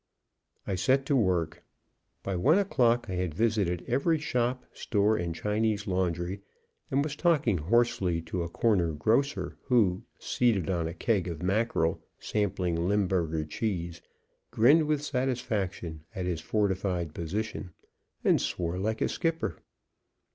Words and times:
I 0.65 0.73
set 0.73 1.05
to 1.05 1.15
work. 1.15 1.63
By 2.23 2.35
one 2.35 2.57
o'clock 2.57 3.05
I 3.07 3.13
had 3.13 3.35
visited 3.35 3.85
every 3.87 4.17
shop, 4.17 4.65
store 4.73 5.15
and 5.15 5.35
Chinese 5.35 5.85
laundry, 5.85 6.41
and 6.89 7.03
was 7.03 7.15
talking 7.15 7.59
hoarsely 7.59 8.19
to 8.23 8.41
a 8.41 8.49
corner 8.49 8.93
grocer 8.93 9.59
who, 9.65 10.01
seated 10.17 10.71
on 10.71 10.87
a 10.87 10.95
keg 10.95 11.27
of 11.27 11.43
mackerel, 11.43 12.01
sampling 12.17 12.87
limburger 12.87 13.45
cheese, 13.45 14.01
grinned 14.49 14.87
with 14.87 15.03
satisfaction 15.03 16.03
at 16.15 16.25
his 16.25 16.41
fortified 16.41 17.13
position 17.13 17.69
and 18.23 18.41
swore 18.41 18.79
like 18.79 19.01
a 19.01 19.07
skipper. 19.07 19.59